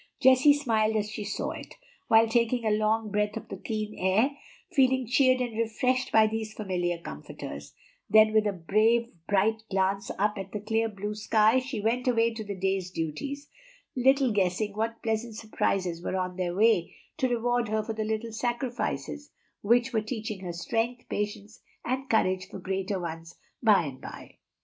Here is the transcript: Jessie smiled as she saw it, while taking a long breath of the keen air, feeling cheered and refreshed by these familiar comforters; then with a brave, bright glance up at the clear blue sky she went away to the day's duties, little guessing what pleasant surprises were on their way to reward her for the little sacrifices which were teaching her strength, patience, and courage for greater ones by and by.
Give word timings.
Jessie 0.19 0.55
smiled 0.55 0.95
as 0.95 1.11
she 1.11 1.23
saw 1.23 1.51
it, 1.51 1.75
while 2.07 2.27
taking 2.27 2.65
a 2.65 2.71
long 2.71 3.11
breath 3.11 3.37
of 3.37 3.49
the 3.49 3.55
keen 3.57 3.93
air, 3.99 4.31
feeling 4.71 5.05
cheered 5.05 5.39
and 5.41 5.55
refreshed 5.55 6.11
by 6.11 6.25
these 6.25 6.55
familiar 6.55 6.97
comforters; 6.97 7.75
then 8.09 8.33
with 8.33 8.47
a 8.47 8.51
brave, 8.51 9.11
bright 9.27 9.61
glance 9.69 10.09
up 10.17 10.39
at 10.39 10.53
the 10.53 10.59
clear 10.59 10.89
blue 10.89 11.13
sky 11.13 11.59
she 11.59 11.79
went 11.79 12.07
away 12.07 12.33
to 12.33 12.43
the 12.43 12.55
day's 12.55 12.89
duties, 12.89 13.47
little 13.95 14.31
guessing 14.31 14.73
what 14.73 15.03
pleasant 15.03 15.35
surprises 15.35 16.01
were 16.03 16.15
on 16.17 16.35
their 16.35 16.55
way 16.55 16.95
to 17.17 17.29
reward 17.29 17.67
her 17.69 17.83
for 17.83 17.93
the 17.93 18.03
little 18.03 18.31
sacrifices 18.31 19.29
which 19.61 19.93
were 19.93 20.01
teaching 20.01 20.39
her 20.39 20.51
strength, 20.53 21.07
patience, 21.09 21.61
and 21.85 22.09
courage 22.09 22.47
for 22.49 22.57
greater 22.57 22.99
ones 22.99 23.35
by 23.61 23.83
and 23.83 24.01
by. 24.01 24.35